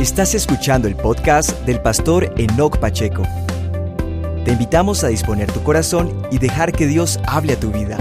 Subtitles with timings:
[0.00, 3.24] Estás escuchando el podcast del pastor Enoch Pacheco.
[4.44, 7.98] Te invitamos a disponer tu corazón y dejar que Dios hable a tu vida.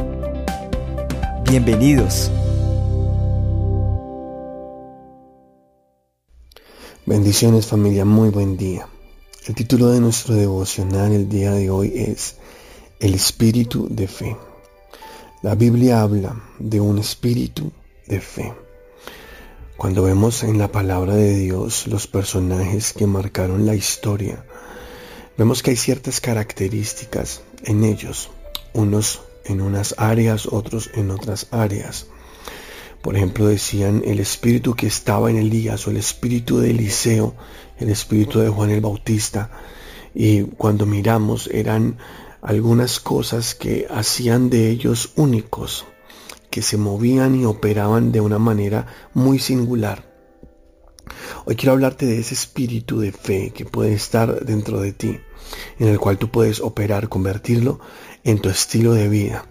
[1.49, 2.31] Bienvenidos.
[7.07, 8.87] Bendiciones familia, muy buen día.
[9.47, 12.35] El título de nuestro devocional el día de hoy es
[12.99, 14.37] El espíritu de fe.
[15.41, 17.71] La Biblia habla de un espíritu
[18.05, 18.66] de fe.
[19.77, 24.43] Cuando vemos en la palabra de Dios los personajes que marcaron la historia,
[25.37, 28.31] vemos que hay ciertas características en ellos,
[28.73, 32.07] unos en unas áreas, otros en otras áreas.
[33.03, 37.35] Por ejemplo, decían el espíritu que estaba en Elías o el espíritu de Eliseo,
[37.77, 39.51] el espíritu de Juan el Bautista.
[40.15, 41.99] Y cuando miramos eran
[42.41, 45.85] algunas cosas que hacían de ellos únicos,
[46.49, 50.07] que se movían y operaban de una manera muy singular.
[51.45, 55.19] Hoy quiero hablarte de ese espíritu de fe que puede estar dentro de ti,
[55.79, 57.79] en el cual tú puedes operar, convertirlo
[58.23, 59.45] en tu estilo de vida.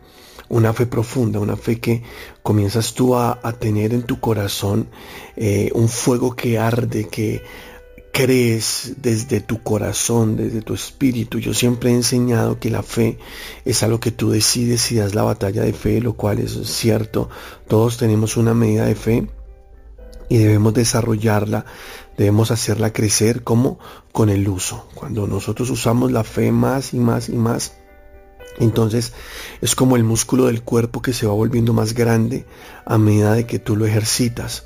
[0.48, 2.02] Una fe profunda, una fe que
[2.42, 4.89] comienzas tú a, tener en tu corazón
[5.36, 7.42] eh, un fuego que arde, que
[8.17, 11.39] crees desde tu corazón, desde tu espíritu.
[11.39, 13.19] Yo siempre he enseñado que la fe
[13.67, 17.28] es algo que tú decides y das la batalla de fe, lo cual es cierto.
[17.69, 19.28] Todos tenemos una medida de fe
[20.31, 21.67] y debemos desarrollarla,
[22.17, 23.78] debemos hacerla crecer como
[24.12, 24.89] con el uso.
[24.95, 27.75] Cuando nosotros usamos la fe más y más y más,
[28.58, 29.12] entonces
[29.61, 32.47] es como el músculo del cuerpo que se va volviendo más grande
[32.86, 34.64] a medida de que tú lo ejercitas.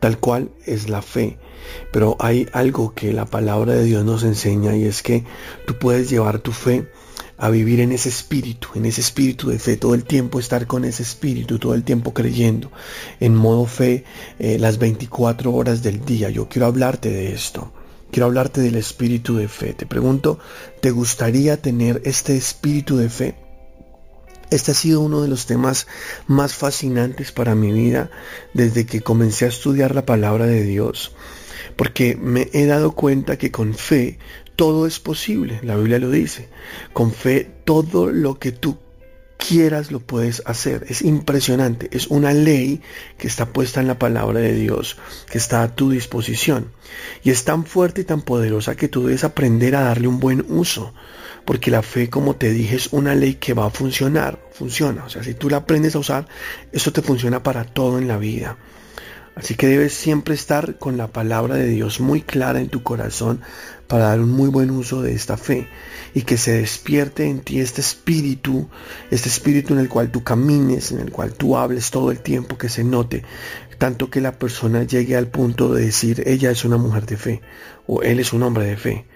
[0.00, 1.38] Tal cual es la fe.
[1.92, 5.24] Pero hay algo que la palabra de Dios nos enseña y es que
[5.66, 6.88] tú puedes llevar tu fe
[7.38, 10.84] a vivir en ese espíritu, en ese espíritu de fe, todo el tiempo estar con
[10.84, 12.70] ese espíritu, todo el tiempo creyendo,
[13.20, 14.04] en modo fe
[14.40, 16.30] eh, las 24 horas del día.
[16.30, 17.72] Yo quiero hablarte de esto,
[18.10, 19.72] quiero hablarte del espíritu de fe.
[19.72, 20.40] Te pregunto,
[20.80, 23.47] ¿te gustaría tener este espíritu de fe?
[24.50, 25.86] Este ha sido uno de los temas
[26.26, 28.10] más fascinantes para mi vida
[28.54, 31.14] desde que comencé a estudiar la palabra de Dios,
[31.76, 34.18] porque me he dado cuenta que con fe
[34.56, 36.48] todo es posible, la Biblia lo dice,
[36.92, 38.78] con fe todo lo que tú
[39.38, 40.84] quieras lo puedes hacer.
[40.88, 41.88] Es impresionante.
[41.92, 42.82] Es una ley
[43.16, 44.98] que está puesta en la palabra de Dios,
[45.30, 46.72] que está a tu disposición.
[47.22, 50.44] Y es tan fuerte y tan poderosa que tú debes aprender a darle un buen
[50.48, 50.92] uso.
[51.48, 54.38] Porque la fe, como te dije, es una ley que va a funcionar.
[54.52, 55.06] Funciona.
[55.06, 56.28] O sea, si tú la aprendes a usar,
[56.72, 58.58] eso te funciona para todo en la vida.
[59.34, 63.40] Así que debes siempre estar con la palabra de Dios muy clara en tu corazón
[63.86, 65.66] para dar un muy buen uso de esta fe
[66.12, 68.68] y que se despierte en ti este espíritu,
[69.10, 72.58] este espíritu en el cual tú camines, en el cual tú hables todo el tiempo,
[72.58, 73.22] que se note,
[73.78, 77.40] tanto que la persona llegue al punto de decir ella es una mujer de fe
[77.86, 79.06] o él es un hombre de fe,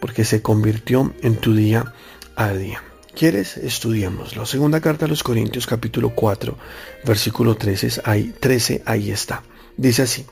[0.00, 1.94] porque se convirtió en tu día
[2.36, 2.82] a día.
[3.14, 3.56] ¿Quieres?
[3.56, 4.46] Estudiémoslo.
[4.46, 6.56] Segunda carta a los Corintios capítulo 4,
[7.04, 9.42] versículo 13, ahí, 13, ahí está.
[9.76, 10.24] Dice así,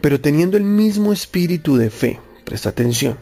[0.00, 3.18] pero teniendo el mismo espíritu de fe, presta atención,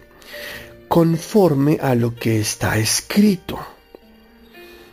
[0.88, 3.58] conforme a lo que está escrito.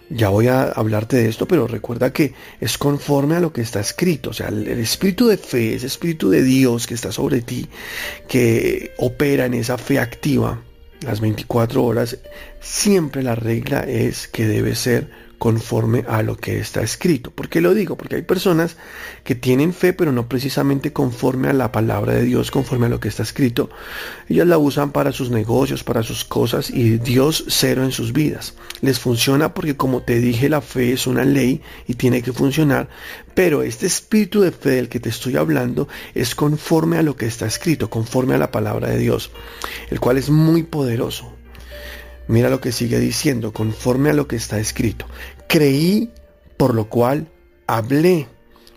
[0.09, 3.79] Ya voy a hablarte de esto, pero recuerda que es conforme a lo que está
[3.79, 4.31] escrito.
[4.31, 7.69] O sea, el, espíritu de fe, ese espíritu de Dios que está sobre ti,
[8.27, 10.61] que opera en esa fe activa
[11.01, 12.17] las 24 horas,
[12.59, 17.31] siempre la regla es que debe ser conforme a lo que está escrito.
[17.31, 17.97] ¿Por qué lo digo?
[17.97, 18.77] Porque hay personas
[19.23, 22.99] que tienen fe, pero no precisamente conforme a la palabra de Dios, conforme a lo
[22.99, 23.71] que está escrito.
[24.29, 28.53] Ellas la usan para sus negocios, para sus cosas y Dios cero en sus vidas.
[28.81, 32.87] Les funciona porque como te dije, la fe es una ley y tiene que funcionar,
[33.33, 37.25] pero este espíritu de fe del que te estoy hablando es conforme a lo que
[37.25, 39.31] está escrito, conforme a la palabra de Dios,
[39.89, 41.40] el cual es muy poderoso.
[42.31, 45.05] Mira lo que sigue diciendo, conforme a lo que está escrito.
[45.49, 46.13] Creí,
[46.55, 47.27] por lo cual
[47.67, 48.29] hablé.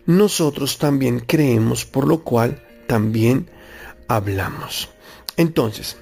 [0.06, 3.48] Nosotros también creemos, por lo cual también
[4.08, 4.88] hablamos.
[5.36, 5.96] Entonces,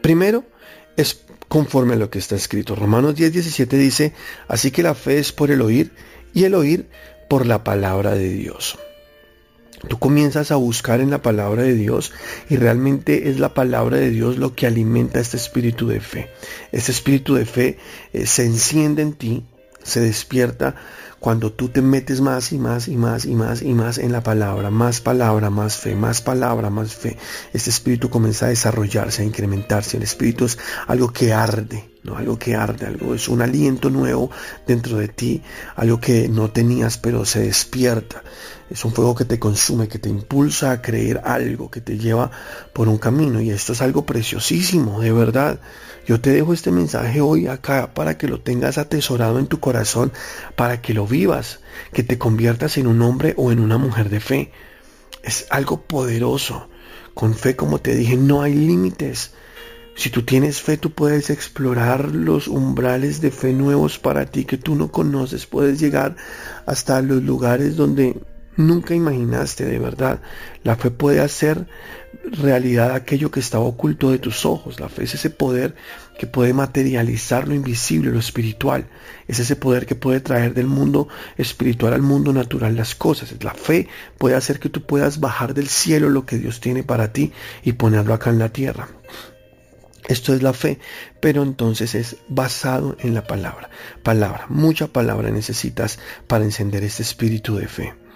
[0.00, 0.46] primero
[0.96, 2.74] es conforme a lo que está escrito.
[2.74, 4.14] Romanos 10, 17 dice,
[4.48, 5.92] así que la fe es por el oír
[6.32, 6.88] y el oír
[7.28, 8.78] por la palabra de Dios.
[9.86, 12.12] Tú comienzas a buscar en la palabra de Dios
[12.48, 16.30] y realmente es la palabra de Dios lo que alimenta este espíritu de fe.
[16.72, 17.78] Este espíritu de fe
[18.12, 19.44] eh, se enciende en ti,
[19.82, 20.74] se despierta
[21.20, 24.22] cuando tú te metes más y más y más y más y más en la
[24.22, 27.16] palabra, más palabra, más fe, más palabra, más fe.
[27.52, 29.96] Este espíritu comienza a desarrollarse, a incrementarse.
[29.96, 32.16] El espíritu es algo que arde, ¿no?
[32.16, 34.30] algo que arde, algo es un aliento nuevo
[34.66, 35.42] dentro de ti,
[35.74, 38.22] algo que no tenías pero se despierta.
[38.70, 42.30] Es un fuego que te consume, que te impulsa a creer algo, que te lleva
[42.74, 45.60] por un camino y esto es algo preciosísimo, de verdad.
[46.06, 50.12] Yo te dejo este mensaje hoy acá para que lo tengas atesorado en tu corazón,
[50.54, 51.60] para que lo vivas,
[51.92, 54.52] que te conviertas en un hombre o en una mujer de fe.
[55.22, 56.68] Es algo poderoso.
[57.14, 59.32] Con fe, como te dije, no hay límites.
[59.96, 64.56] Si tú tienes fe, tú puedes explorar los umbrales de fe nuevos para ti que
[64.56, 65.46] tú no conoces.
[65.46, 66.16] Puedes llegar
[66.66, 68.16] hasta los lugares donde
[68.58, 70.20] nunca imaginaste de verdad.
[70.64, 71.66] La fe puede hacer
[72.24, 74.80] realidad aquello que estaba oculto de tus ojos.
[74.80, 75.74] La fe es ese poder
[76.18, 78.88] que puede materializar lo invisible, lo espiritual.
[79.28, 83.32] Es ese poder que puede traer del mundo espiritual al mundo natural las cosas.
[83.42, 83.88] La fe
[84.18, 87.32] puede hacer que tú puedas bajar del cielo lo que Dios tiene para ti
[87.62, 88.88] y ponerlo acá en la tierra.
[90.08, 90.78] Esto es la fe,
[91.20, 93.70] pero entonces es basado en la palabra.
[94.02, 98.07] Palabra, mucha palabra necesitas para encender este espíritu de fe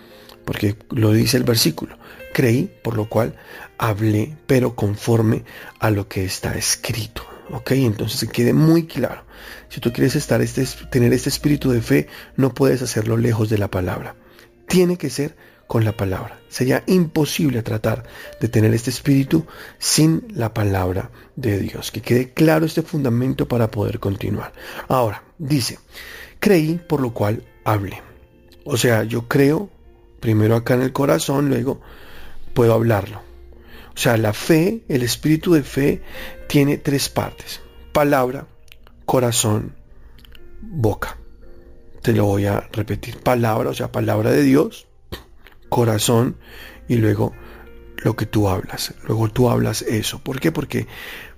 [0.45, 1.97] porque lo dice el versículo.
[2.33, 3.37] Creí, por lo cual
[3.79, 5.45] hablé, pero conforme
[5.79, 7.25] a lo que está escrito.
[7.51, 7.73] ¿Ok?
[7.73, 9.25] Entonces se quede muy claro.
[9.69, 13.59] Si tú quieres estar este, tener este espíritu de fe, no puedes hacerlo lejos de
[13.59, 14.15] la palabra.
[14.69, 15.37] Tiene que ser
[15.67, 16.39] con la palabra.
[16.49, 18.05] Sería imposible tratar
[18.41, 19.47] de tener este espíritu
[19.79, 21.91] sin la palabra de Dios.
[21.91, 24.53] Que quede claro este fundamento para poder continuar.
[24.89, 25.79] Ahora, dice,
[26.41, 28.03] creí, por lo cual hablé.
[28.65, 29.71] O sea, yo creo
[30.23, 31.83] primero acá en el corazón, luego
[32.55, 33.21] puedo hablarlo.
[33.95, 36.01] O sea, la fe, el espíritu de fe,
[36.49, 37.61] tiene tres partes.
[37.93, 38.47] Palabra,
[39.05, 39.75] corazón,
[40.63, 41.19] boca.
[42.01, 43.19] Te lo voy a repetir.
[43.19, 44.87] Palabra, o sea, palabra de Dios,
[45.69, 46.37] corazón
[46.89, 47.35] y luego
[47.97, 48.95] lo que tú hablas.
[49.07, 50.21] Luego tú hablas eso.
[50.21, 50.53] ¿Por qué?
[50.53, 50.87] Porque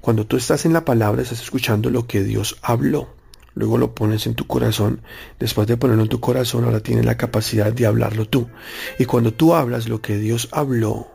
[0.00, 3.08] cuando tú estás en la palabra estás escuchando lo que Dios habló
[3.54, 5.00] luego lo pones en tu corazón,
[5.38, 8.48] después de ponerlo en tu corazón, ahora tienes la capacidad de hablarlo tú.
[8.98, 11.08] Y cuando tú hablas lo que Dios habló,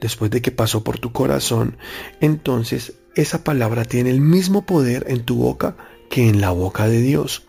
[0.00, 1.76] después de que pasó por tu corazón,
[2.20, 5.76] entonces esa palabra tiene el mismo poder en tu boca
[6.08, 7.44] que en la boca de Dios.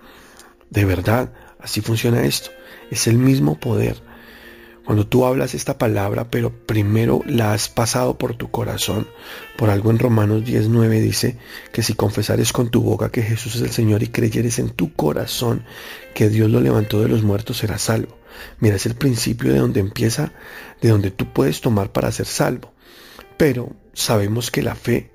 [0.69, 2.51] De verdad, así funciona esto.
[2.91, 4.01] Es el mismo poder.
[4.89, 9.07] Cuando tú hablas esta palabra, pero primero la has pasado por tu corazón,
[9.55, 11.37] por algo en Romanos 19 dice
[11.71, 14.91] que si confesares con tu boca que Jesús es el Señor y creyeres en tu
[14.95, 15.63] corazón
[16.15, 18.17] que Dios lo levantó de los muertos, serás salvo.
[18.59, 20.33] Mira, es el principio de donde empieza,
[20.81, 22.73] de donde tú puedes tomar para ser salvo.
[23.37, 25.11] Pero sabemos que la fe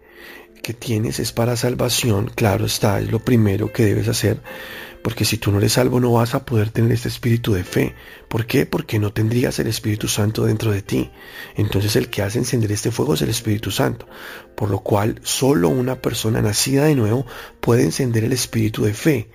[0.62, 4.40] que tienes es para salvación, claro está, es lo primero que debes hacer,
[5.04, 7.94] porque si tú no eres salvo no vas a poder tener este espíritu de fe.
[8.26, 8.64] ¿Por qué?
[8.64, 11.10] Porque no tendrías el Espíritu Santo dentro de ti.
[11.56, 14.08] Entonces el que hace encender este fuego es el Espíritu Santo.
[14.56, 17.26] Por lo cual solo una persona nacida de nuevo
[17.60, 19.28] puede encender el espíritu de fe.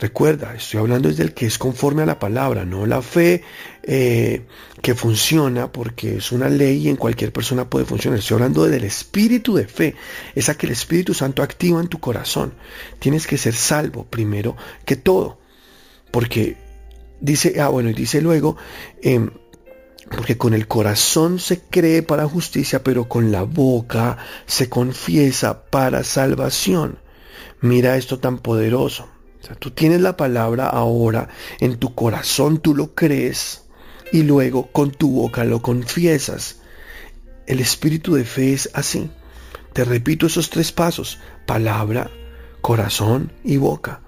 [0.00, 3.44] Recuerda, estoy hablando desde el que es conforme a la palabra, no la fe
[3.84, 4.44] eh,
[4.82, 8.18] que funciona porque es una ley y en cualquier persona puede funcionar.
[8.18, 9.94] Estoy hablando del espíritu de fe,
[10.34, 12.54] esa que el Espíritu Santo activa en tu corazón.
[12.98, 15.38] Tienes que ser salvo primero que todo,
[16.10, 16.56] porque
[17.20, 18.56] dice, ah bueno, y dice luego,
[19.00, 19.30] em,
[20.10, 26.02] porque con el corazón se cree para justicia, pero con la boca se confiesa para
[26.02, 26.98] salvación.
[27.60, 29.13] Mira esto tan poderoso
[29.58, 31.28] tú tienes la palabra ahora
[31.60, 33.64] en tu corazón, tú lo crees
[34.12, 36.60] y luego con tu boca lo confiesas.
[37.46, 39.10] El espíritu de fe es así.
[39.72, 41.18] Te repito esos tres pasos.
[41.46, 42.10] Palabra,
[42.60, 44.00] corazón y boca.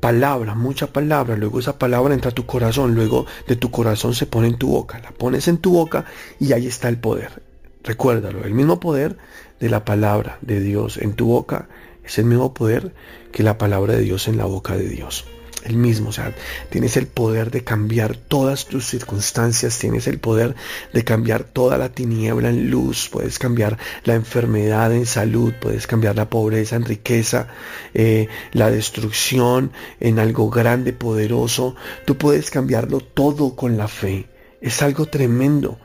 [0.00, 1.36] Palabra, mucha palabra.
[1.36, 2.94] Luego esa palabra entra a tu corazón.
[2.94, 4.98] Luego de tu corazón se pone en tu boca.
[4.98, 6.04] La pones en tu boca
[6.40, 7.42] y ahí está el poder.
[7.84, 9.16] Recuérdalo, el mismo poder
[9.60, 11.68] de la palabra de Dios en tu boca
[12.04, 12.94] es el mismo poder
[13.32, 15.24] que la palabra de Dios en la boca de Dios.
[15.64, 16.34] El mismo, o sea,
[16.68, 20.54] tienes el poder de cambiar todas tus circunstancias, tienes el poder
[20.92, 26.16] de cambiar toda la tiniebla en luz, puedes cambiar la enfermedad en salud, puedes cambiar
[26.16, 27.48] la pobreza en riqueza,
[27.94, 34.26] eh, la destrucción en algo grande, poderoso, tú puedes cambiarlo todo con la fe.
[34.60, 35.78] Es algo tremendo,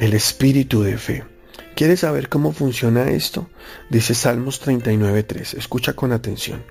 [0.00, 1.37] el espíritu de fe.
[1.78, 3.48] ¿Quieres saber cómo funciona esto?
[3.88, 5.56] Dice Salmos 39.3.
[5.56, 6.64] Escucha con atención.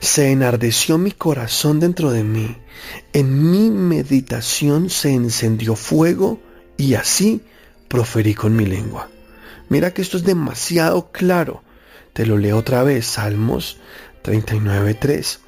[0.00, 2.56] Se enardeció mi corazón dentro de mí.
[3.12, 6.40] En mi meditación se encendió fuego
[6.78, 7.42] y así
[7.88, 9.10] proferí con mi lengua.
[9.68, 11.62] Mira que esto es demasiado claro.
[12.14, 13.04] Te lo leo otra vez.
[13.04, 13.76] Salmos
[14.24, 15.38] 39.3.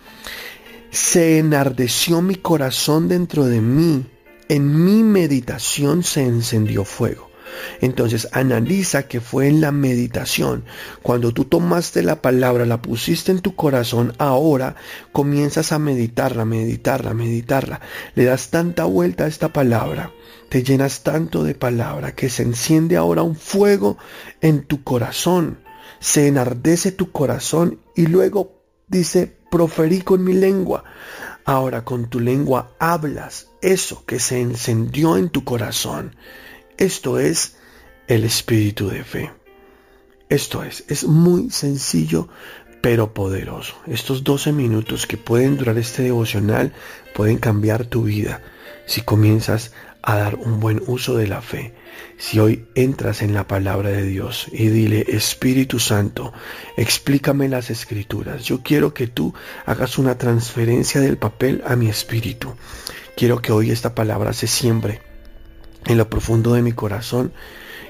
[0.91, 4.05] Se enardeció mi corazón dentro de mí.
[4.51, 7.33] En mi meditación se encendió fuego.
[7.81, 10.65] Entonces analiza que fue en la meditación.
[11.03, 14.77] Cuando tú tomaste la palabra, la pusiste en tu corazón, ahora
[15.13, 17.81] comienzas a meditarla, meditarla, meditarla.
[18.15, 20.13] Le das tanta vuelta a esta palabra
[20.55, 23.99] te llenas tanto de palabra que se enciende ahora un fuego
[24.41, 25.59] en tu corazón,
[25.99, 30.85] se enardece tu corazón y luego dice, proferí con mi lengua.
[31.45, 36.15] Ahora con tu lengua hablas eso que se encendió en tu corazón.
[36.77, 37.55] Esto es
[38.09, 39.31] el espíritu de fe.
[40.29, 42.29] Esto es, es muy sencillo
[42.81, 43.77] pero poderoso.
[43.87, 46.73] Estos 12 minutos que pueden durar este devocional
[47.15, 48.43] pueden cambiar tu vida
[48.87, 51.75] si comienzas a dar un buen uso de la fe.
[52.19, 56.33] Si hoy entras en la palabra de Dios y dile, Espíritu Santo,
[56.77, 58.43] explícame las escrituras.
[58.43, 59.33] Yo quiero que tú
[59.65, 62.55] hagas una transferencia del papel a mi espíritu.
[63.17, 65.14] Quiero que hoy esta palabra se siembre
[65.87, 67.33] en lo profundo de mi corazón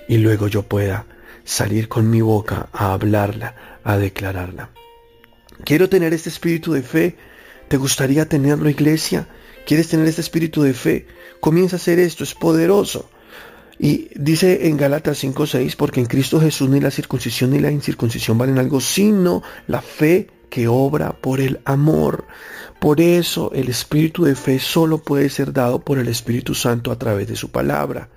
[0.09, 1.07] y luego yo pueda
[1.45, 4.71] salir con mi boca a hablarla, a declararla.
[5.65, 7.17] Quiero tener este espíritu de fe.
[7.69, 9.29] ¿Te gustaría tenerlo, iglesia?
[9.67, 11.07] ¿Quieres tener este espíritu de fe?
[11.41, 13.09] Comienza a hacer esto, es poderoso.
[13.79, 18.39] Y dice en Gálatas 5:6, porque en Cristo Jesús ni la circuncisión ni la incircuncisión
[18.39, 22.27] valen algo, sino la fe que obra por el amor.
[22.79, 26.97] Por eso el espíritu de fe solo puede ser dado por el Espíritu Santo a
[26.97, 28.09] través de su palabra.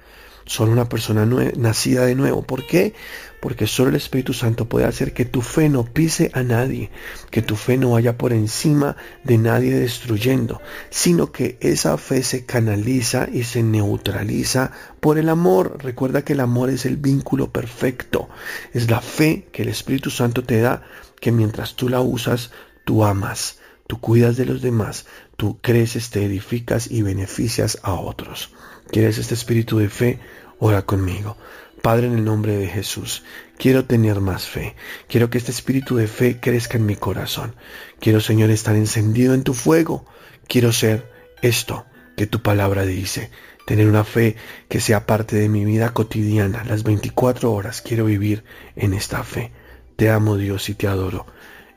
[0.48, 1.26] Solo una persona
[1.58, 2.42] nacida de nuevo.
[2.42, 2.94] ¿Por qué?
[3.42, 6.90] Porque solo el Espíritu Santo puede hacer que tu fe no pise a nadie,
[7.32, 12.46] que tu fe no vaya por encima de nadie destruyendo, sino que esa fe se
[12.46, 15.84] canaliza y se neutraliza por el amor.
[15.84, 18.30] Recuerda que el amor es el vínculo perfecto.
[18.74, 20.82] Es la fe que el Espíritu Santo te da,
[21.20, 22.52] que mientras tú la usas,
[22.86, 28.54] tú amas, tú cuidas de los demás, tú creces, te edificas y beneficias a otros.
[28.92, 30.20] ¿Quieres este espíritu de fe?
[30.60, 31.38] Ora conmigo.
[31.82, 33.24] Padre, en el nombre de Jesús,
[33.58, 34.76] quiero tener más fe.
[35.08, 37.56] Quiero que este espíritu de fe crezca en mi corazón.
[38.00, 40.06] Quiero, Señor, estar encendido en tu fuego.
[40.48, 43.30] Quiero ser esto que tu palabra dice.
[43.66, 44.36] Tener una fe
[44.70, 46.64] que sea parte de mi vida cotidiana.
[46.64, 48.44] Las 24 horas quiero vivir
[48.76, 49.52] en esta fe.
[49.98, 51.26] Te amo Dios y te adoro.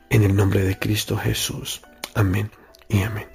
[0.09, 1.81] En el nombre de Cristo Jesús.
[2.15, 2.51] Amén
[2.91, 3.27] y amén.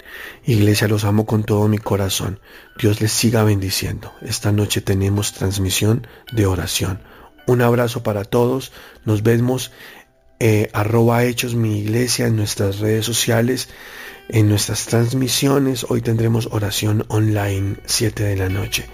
[0.45, 2.39] Iglesia, los amo con todo mi corazón.
[2.79, 4.13] Dios les siga bendiciendo.
[4.21, 7.01] Esta noche tenemos transmisión de oración.
[7.47, 8.71] Un abrazo para todos.
[9.05, 9.71] Nos vemos
[10.39, 13.69] eh, arroba hechos mi iglesia en nuestras redes sociales,
[14.29, 15.85] en nuestras transmisiones.
[15.89, 18.85] Hoy tendremos oración online 7 de la noche.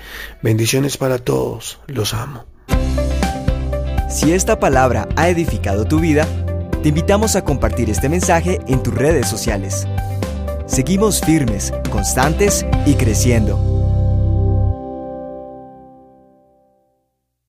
[0.41, 1.79] Bendiciones para todos.
[1.88, 2.46] Los amo.
[4.10, 6.27] Si esta palabra ha edificado tu vida,
[6.84, 9.88] te invitamos a compartir este mensaje en tus redes sociales.
[10.65, 13.73] Seguimos firmes, constantes y creciendo.